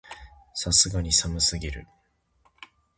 [0.55, 1.87] さすがに寒すぎる